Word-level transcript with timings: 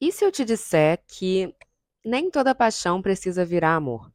E 0.00 0.10
se 0.10 0.24
eu 0.24 0.32
te 0.32 0.44
disser 0.44 1.02
que 1.06 1.54
nem 2.04 2.30
toda 2.30 2.54
paixão 2.54 3.02
precisa 3.02 3.44
virar 3.44 3.76
amor? 3.76 4.12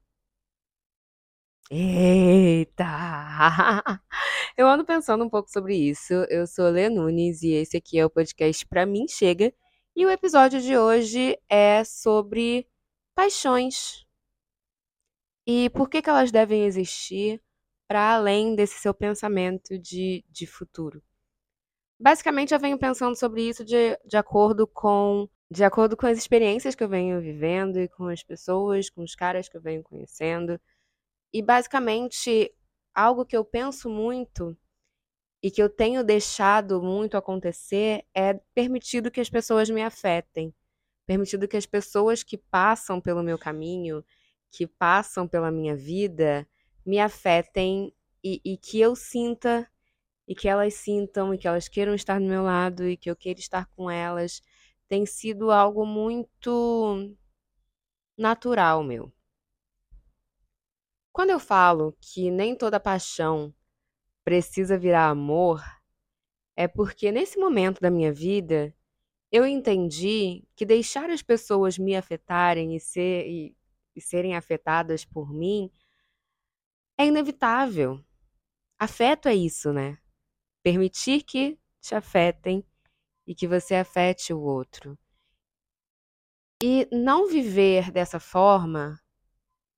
Eita! 1.70 2.84
Eu 4.58 4.68
ando 4.68 4.86
pensando 4.86 5.24
um 5.24 5.30
pouco 5.30 5.50
sobre 5.50 5.76
isso. 5.76 6.14
Eu 6.30 6.48
sou 6.48 6.70
Lê 6.70 6.90
Nunes 6.90 7.42
e 7.42 7.52
esse 7.54 7.78
aqui 7.78 8.00
é 8.00 8.06
o 8.06 8.10
podcast 8.10 8.66
Pra 8.68 8.86
Mim 8.86 9.08
Chega. 9.08 9.54
E 9.96 10.06
o 10.06 10.10
episódio 10.10 10.62
de 10.62 10.78
hoje 10.78 11.38
é 11.50 11.84
sobre 11.84 12.68
paixões. 13.16 14.06
E 15.46 15.70
por 15.72 15.90
que, 15.90 16.02
que 16.02 16.10
elas 16.10 16.32
devem 16.32 16.66
existir 16.66 17.42
para 17.88 18.16
além 18.16 18.56
desse 18.56 18.80
seu 18.80 18.94
pensamento 18.94 19.78
de, 19.78 20.24
de 20.30 20.48
futuro. 20.48 21.02
Basicamente, 22.00 22.54
eu 22.54 22.60
venho 22.60 22.78
pensando 22.78 23.16
sobre 23.16 23.48
isso 23.48 23.64
de, 23.64 23.98
de 24.06 24.18
acordo 24.18 24.68
com 24.68 25.30
de 25.50 25.64
acordo 25.64 25.96
com 25.96 26.08
as 26.08 26.18
experiências 26.18 26.76
que 26.76 26.84
eu 26.84 26.90
venho 26.90 27.22
vivendo 27.22 27.80
e 27.80 27.88
com 27.88 28.08
as 28.08 28.24
pessoas, 28.24 28.90
com 28.90 29.04
os 29.04 29.16
caras 29.16 29.48
que 29.48 29.58
eu 29.58 29.62
venho 29.62 29.84
conhecendo. 29.84 30.60
E 31.32 31.42
basicamente, 31.42 32.54
algo 32.94 33.26
que 33.26 33.38
eu 33.38 33.46
penso 33.46 33.90
muito 33.90 34.58
e 35.44 35.52
que 35.52 35.62
eu 35.62 35.70
tenho 35.70 36.04
deixado 36.04 36.82
muito 36.82 37.18
acontecer 37.18 38.04
é 38.16 38.34
permitido 38.54 39.12
que 39.12 39.22
as 39.22 39.30
pessoas 39.30 39.70
me 39.70 39.84
afetem. 39.84 40.54
Permitido 41.06 41.48
que 41.48 41.58
as 41.58 41.68
pessoas 41.68 42.24
que 42.24 42.38
passam 42.38 43.00
pelo 43.00 43.22
meu 43.22 43.38
caminho, 43.38 44.04
que 44.52 44.66
passam 44.66 45.28
pela 45.28 45.52
minha 45.52 45.76
vida, 45.76 46.48
me 46.84 47.00
afetem 47.00 47.94
e, 48.24 48.42
e 48.44 48.58
que 48.58 48.80
eu 48.80 48.96
sinta 48.96 49.70
e 50.28 50.34
que 50.34 50.48
elas 50.48 50.74
sintam 50.74 51.32
e 51.34 51.38
que 51.38 51.48
elas 51.48 51.68
queiram 51.68 51.94
estar 51.94 52.20
do 52.20 52.26
meu 52.26 52.42
lado 52.42 52.88
e 52.88 52.98
que 52.98 53.12
eu 53.12 53.16
queira 53.16 53.40
estar 53.40 53.68
com 53.76 53.92
elas 53.92 54.42
tem 54.88 55.06
sido 55.06 55.52
algo 55.52 55.86
muito 55.86 57.16
natural 58.18 58.84
meu. 58.84 59.12
Quando 61.12 61.30
eu 61.30 61.40
falo 61.40 61.98
que 62.02 62.30
nem 62.30 62.56
toda 62.56 62.80
paixão 62.80 63.54
precisa 64.24 64.78
virar 64.78 65.10
amor, 65.10 65.64
é 66.56 66.68
porque 66.68 67.12
nesse 67.12 67.38
momento 67.40 67.80
da 67.80 67.90
minha 67.90 68.12
vida 68.12 68.76
eu 69.32 69.46
entendi 69.46 70.48
que 70.56 70.66
deixar 70.66 71.10
as 71.10 71.22
pessoas 71.22 71.78
me 71.78 71.96
afetarem 71.96 72.76
e, 72.76 72.80
ser, 72.80 73.28
e, 73.28 73.56
e 73.96 74.02
serem 74.02 74.36
afetadas 74.36 75.04
por 75.04 75.32
mim 75.32 75.72
é 76.98 77.06
inevitável. 77.06 78.04
Afeto 78.80 79.28
é 79.28 79.36
isso, 79.36 79.74
né? 79.74 79.98
Permitir 80.64 81.24
que 81.24 81.60
te 81.82 81.96
afetem 81.96 82.66
e 83.26 83.34
que 83.34 83.48
você 83.48 83.76
afete 83.76 84.34
o 84.34 84.40
outro. 84.40 84.98
E 86.64 86.88
não 86.92 87.28
viver 87.28 87.92
dessa 87.92 88.20
forma, 88.20 89.00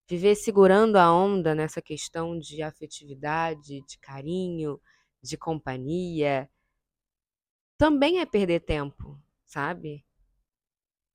viver 0.07 0.35
segurando 0.35 0.97
a 0.97 1.11
onda 1.13 1.55
nessa 1.55 1.81
questão 1.81 2.37
de 2.37 2.61
afetividade, 2.61 3.81
de 3.85 3.97
carinho, 3.99 4.79
de 5.21 5.37
companhia, 5.37 6.49
também 7.77 8.19
é 8.19 8.25
perder 8.25 8.61
tempo, 8.61 9.19
sabe? 9.45 10.05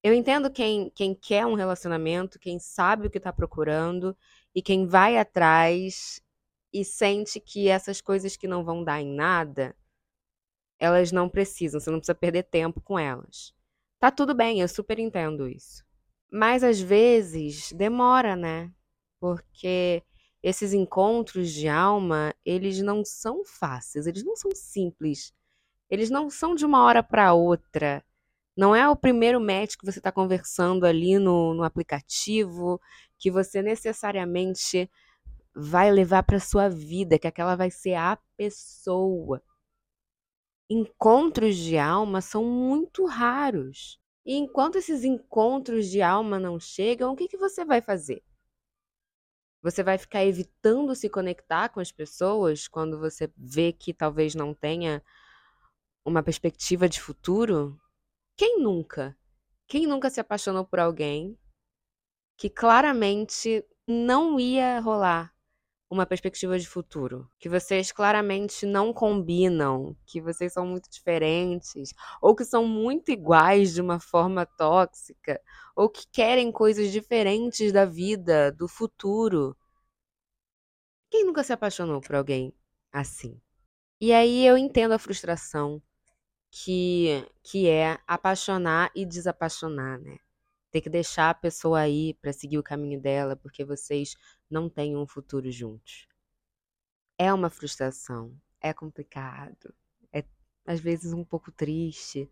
Eu 0.03 0.13
entendo 0.13 0.51
quem, 0.51 0.91
quem 0.91 1.15
quer 1.15 1.47
um 1.47 1.55
relacionamento, 1.55 2.39
quem 2.39 2.59
sabe 2.59 3.07
o 3.07 3.11
que 3.11 3.19
está 3.19 3.33
procurando 3.33 4.17
e 4.55 4.61
quem 4.61 4.87
vai 4.87 5.17
atrás 5.17 6.21
e 6.73 6.85
sente 6.85 7.39
que 7.39 7.69
essas 7.69 8.01
coisas 8.01 8.37
que 8.37 8.49
não 8.49 8.65
vão 8.65 8.83
dar 8.83 9.01
em 9.01 9.15
nada, 9.15 9.77
elas 10.83 11.13
não 11.13 11.29
precisam, 11.29 11.79
você 11.79 11.93
não 11.93 12.01
precisa 12.01 12.15
perder 12.15 12.43
tempo 12.43 12.81
com 12.81 12.99
elas. 12.99 13.55
Tá 14.01 14.11
tudo 14.11 14.35
bem, 14.35 14.61
eu 14.61 14.67
super 14.67 14.99
entendo 14.99 15.49
isso. 15.49 15.85
Mas 16.29 16.65
às 16.65 16.81
vezes 16.81 17.71
demora, 17.71 18.35
né? 18.35 18.69
Porque 19.21 20.03
esses 20.43 20.73
encontros 20.73 21.53
de 21.53 21.69
alma, 21.69 22.35
eles 22.45 22.83
não 22.83 23.05
são 23.05 23.45
fáceis, 23.45 24.09
eles 24.09 24.25
não 24.25 24.35
são 24.35 24.51
simples. 24.57 25.33
Eles 25.89 26.11
não 26.11 26.29
são 26.29 26.57
de 26.57 26.67
uma 26.67 26.83
hora 26.83 27.01
para 27.01 27.33
outra. 27.33 28.05
Não 28.57 28.75
é 28.75 28.89
o 28.89 28.97
primeiro 28.97 29.41
match 29.41 29.77
que 29.77 29.87
você 29.87 30.01
está 30.01 30.11
conversando 30.11 30.85
ali 30.85 31.17
no, 31.17 31.55
no 31.55 31.63
aplicativo 31.63 32.81
que 33.21 33.31
você 33.31 33.63
necessariamente 33.63 34.91
vai 35.55 35.93
levar 35.93 36.25
para 36.25 36.41
sua 36.41 36.69
vida, 36.69 37.21
que 37.21 37.29
aquela 37.29 37.55
vai 37.55 37.71
ser 37.71 37.95
a 37.95 38.19
pessoa. 38.37 39.41
Encontros 40.75 41.57
de 41.57 41.77
alma 41.77 42.23
são 42.23 42.43
muito 42.43 43.05
raros. 43.05 44.01
E 44.25 44.35
enquanto 44.37 44.77
esses 44.77 45.05
encontros 45.05 45.87
de 45.91 46.01
alma 46.01 46.39
não 46.39 46.59
chegam, 46.59 47.13
o 47.13 47.17
que, 47.17 47.29
que 47.29 47.37
você 47.37 47.63
vai 47.63 47.83
fazer? 47.83 48.25
Você 49.61 49.83
vai 49.83 49.99
ficar 49.99 50.25
evitando 50.25 50.95
se 50.95 51.11
conectar 51.11 51.69
com 51.69 51.79
as 51.79 51.93
pessoas 51.93 52.67
quando 52.67 52.99
você 52.99 53.31
vê 53.37 53.71
que 53.71 53.93
talvez 53.93 54.35
não 54.35 54.55
tenha 54.55 55.05
uma 56.07 56.23
perspectiva 56.23 56.89
de 56.89 57.03
futuro? 57.03 57.79
Quem 58.35 58.59
nunca? 58.59 59.15
Quem 59.69 59.87
nunca 59.87 60.09
se 60.09 60.21
apaixonou 60.21 60.65
por 60.65 60.81
alguém 60.81 61.39
que 62.35 62.49
claramente 62.49 63.63
não 63.87 64.41
ia 64.41 64.81
rolar 64.81 65.35
uma 65.93 66.07
perspectiva 66.07 66.59
de 66.59 66.67
futuro, 66.67 67.31
que 67.39 67.51
vocês 67.51 67.93
claramente 67.93 68.65
não 68.65 68.95
combinam, 68.95 69.95
que 70.07 70.23
vocês 70.23 70.51
são 70.51 70.67
muito 70.67 70.91
diferentes, 70.91 71.93
ou 72.21 72.35
que 72.35 72.47
são 72.47 72.67
muito 72.67 73.11
iguais 73.11 73.75
de 73.75 73.83
uma 73.83 74.01
forma 74.01 74.47
tóxica, 74.47 75.39
ou 75.77 75.91
que 75.91 76.07
querem 76.11 76.51
coisas 76.51 76.91
diferentes 76.91 77.73
da 77.73 77.85
vida, 77.85 78.51
do 78.53 78.67
futuro. 78.67 79.55
Quem 81.11 81.27
nunca 81.27 81.45
se 81.45 81.53
apaixonou 81.53 82.01
por 82.01 82.15
alguém 82.15 82.55
assim? 82.91 83.39
E 84.01 84.15
aí 84.15 84.47
eu 84.47 84.57
entendo 84.57 84.93
a 84.93 84.99
frustração 84.99 85.83
que, 86.51 87.27
que 87.43 87.69
é 87.69 87.99
apaixonar 88.07 88.91
e 88.95 89.05
desapaixonar, 89.05 90.01
né? 90.01 90.17
Ter 90.71 90.81
que 90.81 90.89
deixar 90.89 91.29
a 91.31 91.35
pessoa 91.35 91.81
aí 91.81 92.15
para 92.15 92.33
seguir 92.33 92.57
o 92.59 92.63
caminho 92.63 92.99
dela 92.99 93.37
porque 93.37 93.63
vocês 93.63 94.15
não 94.53 94.69
têm 94.69 94.97
um 94.97 95.07
futuro 95.07 95.51
juntos. 95.51 96.07
É 97.19 97.33
uma 97.33 97.49
frustração, 97.49 98.37
é 98.61 98.73
complicado, 98.73 99.75
é 100.13 100.25
às 100.67 100.79
vezes 100.79 101.13
um 101.13 101.25
pouco 101.25 101.51
triste, 101.51 102.31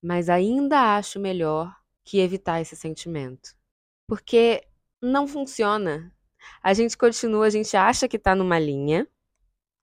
mas 0.00 0.28
ainda 0.28 0.96
acho 0.96 1.18
melhor 1.18 1.76
que 2.04 2.18
evitar 2.18 2.60
esse 2.60 2.76
sentimento. 2.76 3.56
Porque 4.06 4.66
não 5.00 5.26
funciona. 5.26 6.14
A 6.62 6.72
gente 6.74 6.96
continua, 6.96 7.46
a 7.46 7.50
gente 7.50 7.76
acha 7.76 8.08
que 8.08 8.18
tá 8.18 8.34
numa 8.34 8.58
linha, 8.58 9.08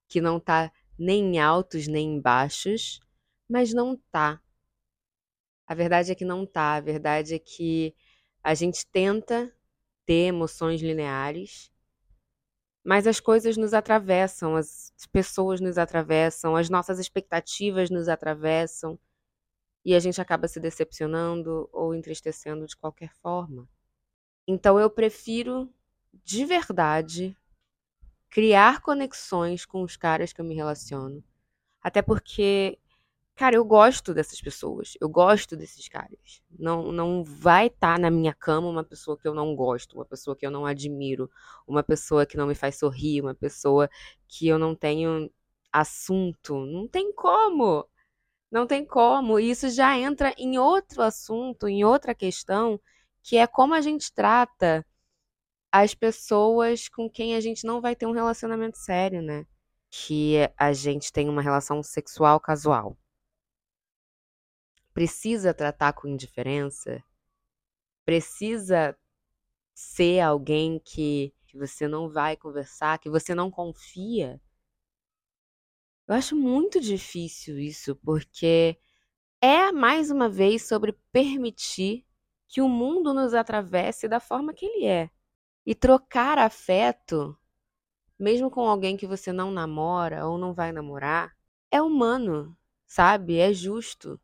que 0.08 0.20
não 0.20 0.40
tá 0.40 0.72
nem 0.98 1.36
em 1.36 1.40
altos 1.40 1.86
nem 1.86 2.16
em 2.16 2.20
baixos, 2.20 3.00
mas 3.48 3.72
não 3.72 3.96
tá. 4.10 4.40
A 5.66 5.74
verdade 5.74 6.12
é 6.12 6.14
que 6.14 6.24
não 6.24 6.44
tá. 6.44 6.74
A 6.74 6.80
verdade 6.80 7.34
é 7.34 7.38
que 7.38 7.94
a 8.42 8.54
gente 8.54 8.86
tenta 8.86 9.54
ter 10.10 10.26
emoções 10.26 10.82
lineares, 10.82 11.70
mas 12.84 13.06
as 13.06 13.20
coisas 13.20 13.56
nos 13.56 13.72
atravessam, 13.72 14.56
as 14.56 14.92
pessoas 15.12 15.60
nos 15.60 15.78
atravessam, 15.78 16.56
as 16.56 16.68
nossas 16.68 16.98
expectativas 16.98 17.90
nos 17.90 18.08
atravessam 18.08 18.98
e 19.84 19.94
a 19.94 20.00
gente 20.00 20.20
acaba 20.20 20.48
se 20.48 20.58
decepcionando 20.58 21.70
ou 21.72 21.94
entristecendo 21.94 22.66
de 22.66 22.76
qualquer 22.76 23.14
forma. 23.22 23.68
Então 24.48 24.80
eu 24.80 24.90
prefiro 24.90 25.72
de 26.24 26.44
verdade 26.44 27.36
criar 28.28 28.80
conexões 28.82 29.64
com 29.64 29.80
os 29.80 29.96
caras 29.96 30.32
que 30.32 30.40
eu 30.40 30.44
me 30.44 30.56
relaciono. 30.56 31.22
Até 31.80 32.02
porque 32.02 32.80
Cara, 33.40 33.56
eu 33.56 33.64
gosto 33.64 34.12
dessas 34.12 34.38
pessoas. 34.38 34.98
Eu 35.00 35.08
gosto 35.08 35.56
desses 35.56 35.88
caras. 35.88 36.42
Não, 36.58 36.92
não 36.92 37.24
vai 37.24 37.68
estar 37.68 37.94
tá 37.94 37.98
na 37.98 38.10
minha 38.10 38.34
cama 38.34 38.68
uma 38.68 38.84
pessoa 38.84 39.16
que 39.18 39.26
eu 39.26 39.32
não 39.32 39.56
gosto, 39.56 39.94
uma 39.94 40.04
pessoa 40.04 40.36
que 40.36 40.44
eu 40.44 40.50
não 40.50 40.66
admiro, 40.66 41.30
uma 41.66 41.82
pessoa 41.82 42.26
que 42.26 42.36
não 42.36 42.46
me 42.46 42.54
faz 42.54 42.78
sorrir, 42.78 43.22
uma 43.22 43.34
pessoa 43.34 43.88
que 44.28 44.46
eu 44.46 44.58
não 44.58 44.74
tenho 44.74 45.32
assunto. 45.72 46.66
Não 46.66 46.86
tem 46.86 47.14
como. 47.14 47.88
Não 48.50 48.66
tem 48.66 48.84
como. 48.84 49.40
E 49.40 49.50
isso 49.50 49.70
já 49.70 49.98
entra 49.98 50.34
em 50.36 50.58
outro 50.58 51.00
assunto, 51.00 51.66
em 51.66 51.82
outra 51.82 52.14
questão, 52.14 52.78
que 53.22 53.38
é 53.38 53.46
como 53.46 53.72
a 53.72 53.80
gente 53.80 54.12
trata 54.12 54.84
as 55.72 55.94
pessoas 55.94 56.90
com 56.90 57.08
quem 57.08 57.34
a 57.34 57.40
gente 57.40 57.64
não 57.66 57.80
vai 57.80 57.96
ter 57.96 58.04
um 58.06 58.12
relacionamento 58.12 58.76
sério, 58.76 59.22
né? 59.22 59.46
Que 59.90 60.36
a 60.58 60.74
gente 60.74 61.10
tem 61.10 61.26
uma 61.30 61.40
relação 61.40 61.82
sexual 61.82 62.38
casual 62.38 62.98
precisa 64.92 65.54
tratar 65.54 65.92
com 65.92 66.08
indiferença, 66.08 67.02
precisa 68.04 68.96
ser 69.74 70.20
alguém 70.20 70.80
que, 70.84 71.32
que 71.46 71.56
você 71.56 71.88
não 71.88 72.08
vai 72.08 72.36
conversar, 72.36 72.98
que 72.98 73.08
você 73.08 73.34
não 73.34 73.50
confia. 73.50 74.40
Eu 76.06 76.14
acho 76.14 76.34
muito 76.36 76.80
difícil 76.80 77.58
isso, 77.58 77.94
porque 77.96 78.76
é 79.40 79.72
mais 79.72 80.10
uma 80.10 80.28
vez 80.28 80.66
sobre 80.66 80.92
permitir 81.12 82.04
que 82.48 82.60
o 82.60 82.68
mundo 82.68 83.14
nos 83.14 83.32
atravesse 83.32 84.08
da 84.08 84.20
forma 84.20 84.52
que 84.52 84.66
ele 84.66 84.86
é. 84.86 85.10
E 85.64 85.74
trocar 85.74 86.36
afeto, 86.36 87.38
mesmo 88.18 88.50
com 88.50 88.62
alguém 88.68 88.96
que 88.96 89.06
você 89.06 89.32
não 89.32 89.50
namora 89.50 90.26
ou 90.26 90.36
não 90.36 90.52
vai 90.52 90.72
namorar, 90.72 91.34
é 91.70 91.80
humano, 91.80 92.56
sabe? 92.86 93.38
É 93.38 93.52
justo. 93.52 94.20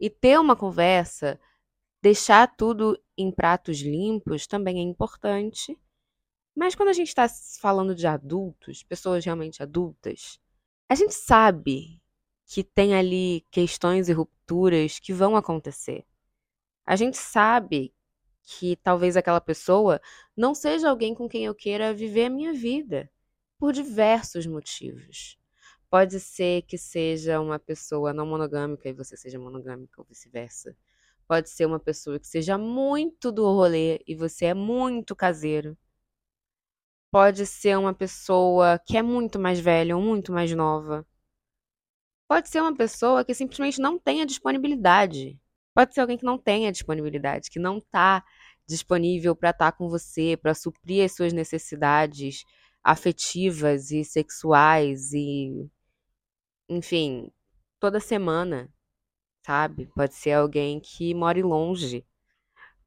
E 0.00 0.10
ter 0.10 0.38
uma 0.38 0.56
conversa, 0.56 1.40
deixar 2.02 2.54
tudo 2.56 3.00
em 3.16 3.30
pratos 3.30 3.80
limpos 3.80 4.46
também 4.46 4.78
é 4.78 4.82
importante. 4.82 5.78
Mas 6.54 6.74
quando 6.74 6.90
a 6.90 6.92
gente 6.92 7.08
está 7.08 7.26
falando 7.60 7.94
de 7.94 8.06
adultos, 8.06 8.82
pessoas 8.82 9.24
realmente 9.24 9.62
adultas, 9.62 10.38
a 10.88 10.94
gente 10.94 11.14
sabe 11.14 12.00
que 12.46 12.62
tem 12.62 12.94
ali 12.94 13.46
questões 13.50 14.08
e 14.08 14.12
rupturas 14.12 14.98
que 14.98 15.12
vão 15.12 15.36
acontecer. 15.36 16.04
A 16.86 16.96
gente 16.96 17.16
sabe 17.16 17.94
que 18.42 18.76
talvez 18.76 19.16
aquela 19.16 19.40
pessoa 19.40 20.00
não 20.36 20.54
seja 20.54 20.90
alguém 20.90 21.14
com 21.14 21.28
quem 21.28 21.46
eu 21.46 21.54
queira 21.54 21.94
viver 21.94 22.26
a 22.26 22.30
minha 22.30 22.52
vida, 22.52 23.10
por 23.58 23.72
diversos 23.72 24.46
motivos. 24.46 25.38
Pode 25.94 26.18
ser 26.18 26.62
que 26.62 26.76
seja 26.76 27.40
uma 27.40 27.56
pessoa 27.56 28.12
não 28.12 28.26
monogâmica 28.26 28.88
e 28.88 28.92
você 28.92 29.16
seja 29.16 29.38
monogâmica, 29.38 30.00
ou 30.00 30.04
vice-versa. 30.04 30.76
Pode 31.24 31.48
ser 31.48 31.66
uma 31.66 31.78
pessoa 31.78 32.18
que 32.18 32.26
seja 32.26 32.58
muito 32.58 33.30
do 33.30 33.44
rolê 33.44 34.02
e 34.04 34.12
você 34.12 34.46
é 34.46 34.54
muito 34.54 35.14
caseiro. 35.14 35.78
Pode 37.12 37.46
ser 37.46 37.78
uma 37.78 37.94
pessoa 37.94 38.76
que 38.84 38.96
é 38.96 39.02
muito 39.02 39.38
mais 39.38 39.60
velha 39.60 39.96
ou 39.96 40.02
muito 40.02 40.32
mais 40.32 40.52
nova. 40.52 41.06
Pode 42.26 42.48
ser 42.48 42.60
uma 42.60 42.74
pessoa 42.74 43.24
que 43.24 43.32
simplesmente 43.32 43.80
não 43.80 43.96
tenha 43.96 44.26
disponibilidade. 44.26 45.40
Pode 45.72 45.94
ser 45.94 46.00
alguém 46.00 46.18
que 46.18 46.24
não 46.24 46.38
tenha 46.38 46.72
disponibilidade, 46.72 47.48
que 47.48 47.60
não 47.60 47.78
está 47.78 48.24
disponível 48.66 49.36
para 49.36 49.50
estar 49.50 49.70
tá 49.70 49.78
com 49.78 49.88
você, 49.88 50.36
para 50.36 50.54
suprir 50.54 51.04
as 51.04 51.12
suas 51.12 51.32
necessidades 51.32 52.42
afetivas 52.82 53.92
e 53.92 54.02
sexuais 54.04 55.12
e 55.12 55.70
enfim, 56.68 57.30
toda 57.80 58.00
semana, 58.00 58.72
sabe? 59.44 59.86
Pode 59.94 60.14
ser 60.14 60.32
alguém 60.32 60.80
que 60.80 61.14
more 61.14 61.42
longe. 61.42 62.06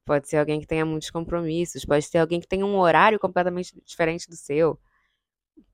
Pode 0.05 0.29
ser 0.29 0.37
alguém 0.37 0.61
que 0.61 0.67
tenha 0.67 0.85
muitos 0.85 1.09
compromissos, 1.11 1.85
pode 1.85 2.05
ser 2.05 2.19
alguém 2.19 2.39
que 2.39 2.47
tenha 2.47 2.65
um 2.65 2.77
horário 2.77 3.19
completamente 3.19 3.79
diferente 3.85 4.29
do 4.29 4.35
seu. 4.37 4.79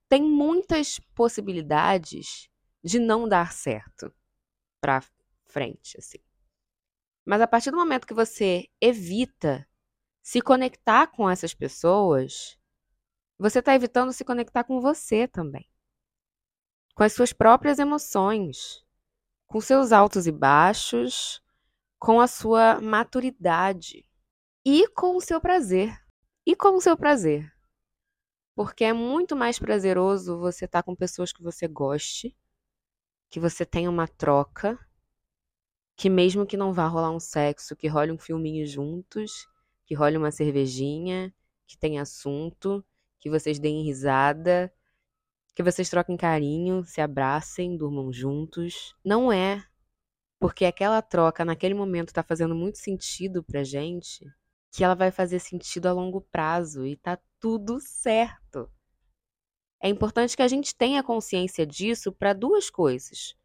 Tem 0.10 0.24
muitas 0.24 1.00
possibilidades 1.16 2.50
de 2.84 3.00
não 3.00 3.28
dar 3.28 3.54
certo 3.54 4.14
para 4.82 5.04
frente, 5.46 5.98
assim. 5.98 6.20
Mas 7.26 7.42
a 7.42 7.48
partir 7.48 7.72
do 7.72 7.78
momento 7.78 8.08
que 8.08 8.14
você 8.14 8.68
evita 8.82 9.68
se 10.22 10.42
conectar 10.42 11.08
com 11.08 11.30
essas 11.30 11.54
pessoas, 11.54 12.58
você 13.38 13.60
está 13.60 13.76
evitando 13.76 14.14
se 14.14 14.26
conectar 14.26 14.64
com 14.64 14.82
você 14.82 15.28
também. 15.28 15.68
Com 16.96 17.04
as 17.04 17.14
suas 17.14 17.34
próprias 17.34 17.80
emoções, 17.80 18.84
com 19.48 19.60
seus 19.60 19.92
altos 19.92 20.28
e 20.28 20.32
baixos, 20.32 21.42
com 22.00 22.20
a 22.22 22.28
sua 22.28 22.80
maturidade 22.82 24.06
e 24.66 24.88
com 24.90 25.16
o 25.16 25.22
seu 25.22 25.42
prazer. 25.42 26.02
E 26.46 26.56
com 26.56 26.76
o 26.76 26.82
seu 26.82 26.98
prazer. 26.98 27.52
Porque 28.54 28.84
é 28.84 28.94
muito 28.94 29.36
mais 29.36 29.58
prazeroso 29.58 30.38
você 30.38 30.66
estar 30.66 30.82
tá 30.82 30.84
com 30.84 30.96
pessoas 30.96 31.32
que 31.32 31.42
você 31.42 31.68
goste 31.68 32.36
que 33.34 33.40
você 33.40 33.66
tenha 33.66 33.90
uma 33.90 34.08
troca, 34.08 34.78
que 35.98 36.08
mesmo 36.08 36.46
que 36.46 36.56
não 36.56 36.72
vá 36.72 36.86
rolar 36.86 37.10
um 37.10 37.20
sexo, 37.20 37.76
que 37.76 37.88
role 37.88 38.12
um 38.12 38.18
filminho 38.20 38.64
juntos, 38.68 39.48
que 39.88 39.96
role 39.96 40.18
uma 40.18 40.30
cervejinha, 40.30 41.34
que 41.66 41.76
tenha 41.76 42.04
assunto, 42.04 42.86
que 43.20 43.32
vocês 43.32 43.58
deem 43.58 43.84
risada, 43.84 44.72
que 45.56 45.64
vocês 45.64 45.90
troquem 45.90 46.18
carinho, 46.18 46.84
se 46.84 47.02
abracem, 47.02 47.78
durmam 47.78 48.12
juntos. 48.12 48.96
Não 49.04 49.32
é 49.32 49.64
porque 50.44 50.66
aquela 50.66 51.02
troca 51.02 51.46
naquele 51.46 51.74
momento 51.74 52.10
está 52.10 52.22
fazendo 52.22 52.54
muito 52.54 52.78
sentido 52.78 53.42
pra 53.42 53.64
gente, 53.64 54.30
que 54.74 54.84
ela 54.84 54.94
vai 54.94 55.10
fazer 55.10 55.40
sentido 55.40 55.86
a 55.86 55.94
longo 55.94 56.20
prazo 56.20 56.86
e 56.86 56.98
tá 56.98 57.18
tudo 57.40 57.80
certo. 57.80 58.70
É 59.82 59.88
importante 59.88 60.36
que 60.36 60.42
a 60.42 60.48
gente 60.50 60.76
tenha 60.76 61.02
consciência 61.02 61.66
disso 61.66 62.12
para 62.12 62.34
duas 62.34 62.70
coisas. 62.70 63.36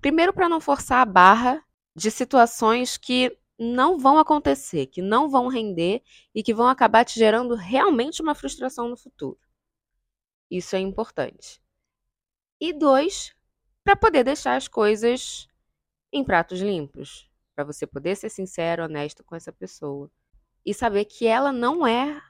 Primeiro, 0.00 0.32
para 0.32 0.48
não 0.48 0.60
forçar 0.60 1.00
a 1.02 1.04
barra 1.04 1.64
de 1.94 2.10
situações 2.10 2.96
que 2.96 3.38
não 3.56 3.96
vão 3.96 4.18
acontecer, 4.18 4.86
que 4.86 5.00
não 5.00 5.28
vão 5.28 5.46
render 5.46 6.02
e 6.34 6.42
que 6.42 6.52
vão 6.52 6.66
acabar 6.66 7.04
te 7.04 7.16
gerando 7.16 7.54
realmente 7.54 8.20
uma 8.20 8.34
frustração 8.34 8.88
no 8.88 8.96
futuro. 8.96 9.38
Isso 10.50 10.74
é 10.76 10.80
importante. 10.80 11.60
E 12.60 12.72
dois, 12.72 13.34
para 13.84 13.96
poder 13.96 14.24
deixar 14.24 14.56
as 14.56 14.68
coisas 14.68 15.48
em 16.12 16.24
pratos 16.24 16.60
limpos, 16.60 17.30
para 17.54 17.64
você 17.64 17.86
poder 17.86 18.16
ser 18.16 18.30
sincero, 18.30 18.84
honesto 18.84 19.24
com 19.24 19.36
essa 19.36 19.52
pessoa 19.52 20.10
e 20.64 20.74
saber 20.74 21.06
que 21.06 21.26
ela 21.26 21.52
não 21.52 21.86
é 21.86 22.20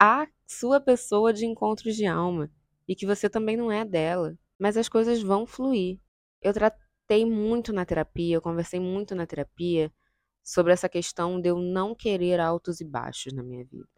a 0.00 0.26
sua 0.46 0.80
pessoa 0.80 1.32
de 1.32 1.46
encontros 1.46 1.96
de 1.96 2.06
alma 2.06 2.50
e 2.88 2.94
que 2.94 3.06
você 3.06 3.28
também 3.30 3.56
não 3.56 3.72
é 3.72 3.84
dela. 3.84 4.38
Mas 4.58 4.76
as 4.76 4.88
coisas 4.88 5.22
vão 5.22 5.46
fluir. 5.46 5.98
Eu 6.42 6.52
tratei 6.52 7.24
muito 7.26 7.72
na 7.72 7.84
terapia, 7.84 8.36
eu 8.36 8.42
conversei 8.42 8.80
muito 8.80 9.14
na 9.14 9.26
terapia 9.26 9.92
sobre 10.44 10.72
essa 10.72 10.88
questão 10.88 11.40
de 11.40 11.48
eu 11.50 11.58
não 11.58 11.94
querer 11.94 12.40
altos 12.40 12.80
e 12.80 12.84
baixos 12.84 13.32
na 13.32 13.42
minha 13.42 13.64
vida. 13.64 13.88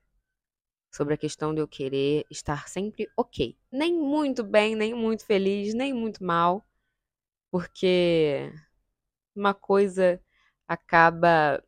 Sobre 0.97 1.13
a 1.13 1.19
questão 1.19 1.55
de 1.55 1.61
eu 1.61 1.69
querer 1.69 2.25
estar 2.31 2.69
sempre 2.71 3.07
ok. 3.19 3.55
Nem 3.71 3.93
muito 3.93 4.43
bem, 4.43 4.75
nem 4.75 4.95
muito 4.95 5.27
feliz, 5.27 5.75
nem 5.75 5.93
muito 5.93 6.25
mal. 6.25 6.67
Porque 7.51 8.51
uma 9.35 9.53
coisa 9.53 10.19
acaba 10.67 11.63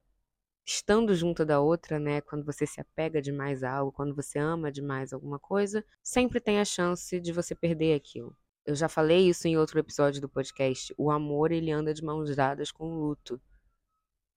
estando 0.65 1.15
junto 1.15 1.45
da 1.45 1.61
outra, 1.61 1.99
né? 1.99 2.23
Quando 2.23 2.43
você 2.43 2.67
se 2.67 2.81
apega 2.81 3.21
demais 3.21 3.63
a 3.63 3.71
algo, 3.71 3.93
quando 3.93 4.15
você 4.15 4.39
ama 4.39 4.73
demais 4.73 5.13
alguma 5.13 5.39
coisa, 5.39 5.85
sempre 6.03 6.41
tem 6.41 6.59
a 6.59 6.65
chance 6.65 7.21
de 7.21 7.31
você 7.31 7.55
perder 7.55 7.95
aquilo. 7.95 8.35
Eu 8.65 8.75
já 8.75 8.89
falei 8.89 9.29
isso 9.29 9.47
em 9.47 9.59
outro 9.59 9.79
episódio 9.79 10.23
do 10.23 10.29
podcast. 10.29 10.95
O 10.97 11.11
amor, 11.11 11.53
ele 11.53 11.71
anda 11.71 11.93
de 11.93 12.03
mãos 12.03 12.35
dadas 12.35 12.73
com 12.73 12.91
o 12.91 12.99
luto. 12.99 13.39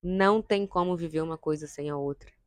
Não 0.04 0.42
tem 0.42 0.68
como 0.68 0.98
viver 0.98 1.22
uma 1.22 1.38
coisa 1.38 1.66
sem 1.66 1.90
a 1.90 1.96
outra. 1.96 2.41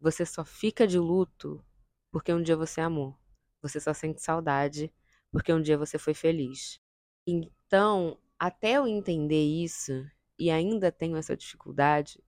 Você 0.00 0.26
só 0.26 0.44
fica 0.44 0.86
de 0.86 0.98
luto 0.98 1.64
porque 2.10 2.32
um 2.32 2.42
dia 2.42 2.56
você 2.56 2.80
amou. 2.80 3.16
Você 3.62 3.80
só 3.80 3.92
sente 3.92 4.22
saudade 4.22 4.92
porque 5.30 5.52
um 5.52 5.60
dia 5.60 5.76
você 5.76 5.98
foi 5.98 6.14
feliz. 6.14 6.80
Então, 7.26 8.18
até 8.38 8.72
eu 8.72 8.86
entender 8.86 9.42
isso, 9.42 9.92
e 10.38 10.50
ainda 10.50 10.92
tenho 10.92 11.16
essa 11.16 11.36
dificuldade, 11.36 12.22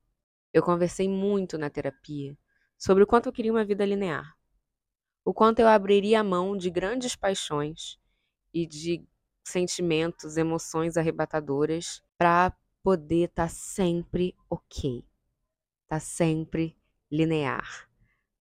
eu 0.52 0.62
conversei 0.62 1.08
muito 1.08 1.58
na 1.58 1.70
terapia 1.70 2.36
sobre 2.76 3.02
o 3.02 3.06
quanto 3.06 3.26
eu 3.26 3.32
queria 3.32 3.52
uma 3.52 3.64
vida 3.64 3.84
linear. 3.84 4.34
O 5.24 5.34
quanto 5.34 5.58
eu 5.60 5.68
abriria 5.68 6.20
a 6.20 6.24
mão 6.24 6.56
de 6.56 6.70
grandes 6.70 7.14
paixões 7.14 7.98
e 8.52 8.66
de 8.66 9.06
sentimentos, 9.44 10.36
emoções 10.36 10.96
arrebatadoras 10.96 12.02
para 12.16 12.56
poder 12.82 13.28
estar 13.28 13.44
tá 13.44 13.48
sempre 13.48 14.34
ok. 14.48 15.04
Tá 15.86 16.00
sempre 16.00 16.77
linear. 17.10 17.88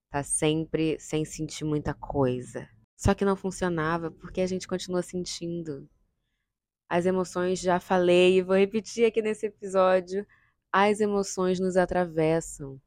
Tá 0.10 0.24
sempre 0.24 1.00
sem 1.00 1.26
sentir 1.26 1.64
muita 1.64 1.94
coisa. 1.94 2.70
Só 2.96 3.14
que 3.14 3.26
não 3.26 3.36
funcionava 3.36 4.10
porque 4.10 4.42
a 4.42 4.48
gente 4.48 4.68
continua 4.68 5.02
sentindo. 5.02 5.88
As 6.90 7.06
emoções, 7.06 7.60
já 7.60 7.80
falei 7.80 8.38
e 8.38 8.42
vou 8.42 8.56
repetir 8.56 9.06
aqui 9.06 9.22
nesse 9.22 9.48
episódio, 9.48 10.26
as 10.72 11.00
emoções 11.00 11.60
nos 11.60 11.76
atravessam, 11.76 12.82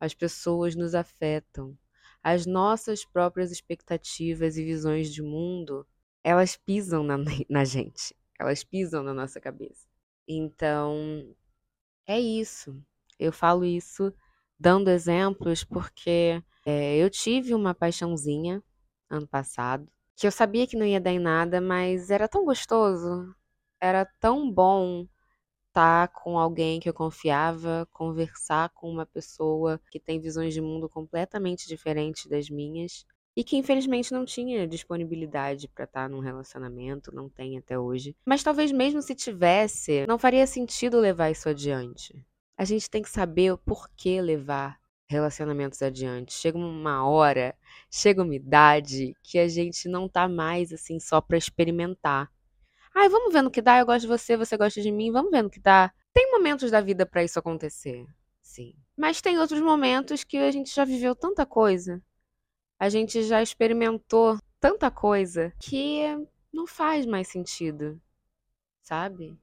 as 0.00 0.12
pessoas 0.12 0.74
nos 0.74 0.94
afetam, 0.94 1.78
as 2.22 2.46
nossas 2.46 3.04
próprias 3.04 3.52
expectativas 3.52 4.56
e 4.56 4.64
visões 4.64 5.12
de 5.12 5.22
mundo, 5.22 5.86
elas 6.22 6.56
pisam 6.56 7.04
na, 7.04 7.16
na 7.48 7.64
gente, 7.64 8.14
elas 8.38 8.64
pisam 8.64 9.02
na 9.02 9.14
nossa 9.14 9.40
cabeça. 9.40 9.86
Então, 10.26 11.34
é 12.06 12.18
isso. 12.18 12.82
Eu 13.18 13.32
falo 13.32 13.64
isso 13.64 14.12
dando 14.58 14.88
exemplos 14.90 15.64
porque 15.64 16.42
é, 16.66 16.96
eu 16.96 17.10
tive 17.10 17.54
uma 17.54 17.74
paixãozinha 17.74 18.62
ano 19.10 19.26
passado, 19.26 19.86
que 20.16 20.26
eu 20.26 20.32
sabia 20.32 20.66
que 20.66 20.76
não 20.76 20.86
ia 20.86 21.00
dar 21.00 21.12
em 21.12 21.18
nada, 21.18 21.60
mas 21.60 22.10
era 22.10 22.28
tão 22.28 22.44
gostoso, 22.44 23.34
era 23.80 24.04
tão 24.20 24.50
bom 24.50 25.06
estar 25.68 26.08
com 26.08 26.38
alguém 26.38 26.78
que 26.78 26.88
eu 26.88 26.94
confiava, 26.94 27.86
conversar 27.92 28.70
com 28.70 28.88
uma 28.88 29.04
pessoa 29.04 29.80
que 29.90 29.98
tem 29.98 30.20
visões 30.20 30.54
de 30.54 30.60
mundo 30.60 30.88
completamente 30.88 31.66
diferentes 31.66 32.26
das 32.26 32.48
minhas. 32.48 33.04
e 33.36 33.42
que 33.42 33.56
infelizmente 33.56 34.12
não 34.12 34.24
tinha 34.24 34.64
disponibilidade 34.64 35.66
para 35.66 35.86
estar 35.86 36.08
num 36.08 36.20
relacionamento, 36.20 37.12
não 37.12 37.28
tem 37.28 37.58
até 37.58 37.76
hoje. 37.76 38.14
Mas 38.24 38.44
talvez 38.44 38.70
mesmo 38.70 39.02
se 39.02 39.12
tivesse, 39.12 40.06
não 40.06 40.16
faria 40.16 40.46
sentido 40.46 41.00
levar 41.00 41.30
isso 41.30 41.48
adiante. 41.48 42.14
A 42.56 42.64
gente 42.64 42.88
tem 42.88 43.02
que 43.02 43.10
saber 43.10 43.52
o 43.52 43.58
porquê 43.58 44.20
levar 44.20 44.78
relacionamentos 45.06 45.82
adiante. 45.82 46.32
Chega 46.32 46.56
uma 46.56 47.06
hora, 47.06 47.56
chega 47.90 48.22
uma 48.22 48.34
idade 48.34 49.14
que 49.22 49.38
a 49.38 49.48
gente 49.48 49.88
não 49.88 50.08
tá 50.08 50.28
mais 50.28 50.72
assim 50.72 50.98
só 50.98 51.20
para 51.20 51.36
experimentar. 51.36 52.30
Ai, 52.94 53.08
vamos 53.08 53.32
ver 53.32 53.42
no 53.42 53.50
que 53.50 53.60
dá, 53.60 53.78
eu 53.78 53.86
gosto 53.86 54.02
de 54.02 54.06
você, 54.06 54.36
você 54.36 54.56
gosta 54.56 54.80
de 54.80 54.90
mim, 54.92 55.10
vamos 55.10 55.30
ver 55.30 55.42
no 55.42 55.50
que 55.50 55.58
dá. 55.60 55.92
Tem 56.12 56.30
momentos 56.30 56.70
da 56.70 56.80
vida 56.80 57.04
para 57.04 57.24
isso 57.24 57.38
acontecer, 57.38 58.06
sim. 58.40 58.74
Mas 58.96 59.20
tem 59.20 59.36
outros 59.38 59.60
momentos 59.60 60.22
que 60.22 60.36
a 60.36 60.50
gente 60.52 60.72
já 60.72 60.84
viveu 60.84 61.14
tanta 61.16 61.44
coisa, 61.44 62.00
a 62.78 62.88
gente 62.88 63.24
já 63.24 63.42
experimentou 63.42 64.38
tanta 64.60 64.92
coisa 64.92 65.52
que 65.58 66.02
não 66.52 66.68
faz 66.68 67.04
mais 67.04 67.26
sentido, 67.26 68.00
sabe? 68.80 69.36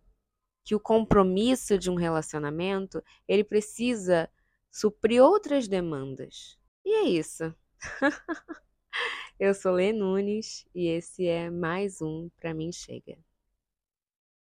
Que 0.72 0.76
o 0.76 0.80
compromisso 0.80 1.78
de 1.78 1.92
um 1.92 1.96
relacionamento, 1.96 3.04
ele 3.28 3.44
precisa 3.44 4.30
suprir 4.72 5.22
outras 5.22 5.68
demandas. 5.68 6.58
E 6.86 6.94
é 6.94 7.04
isso. 7.10 7.54
Eu 9.38 9.54
sou 9.54 9.74
Lê 9.74 9.92
Nunes 9.92 10.66
e 10.74 10.88
esse 10.88 11.28
é 11.28 11.50
mais 11.50 12.02
um 12.02 12.30
Pra 12.40 12.54
Mim 12.54 12.72
Chega. 12.72 13.18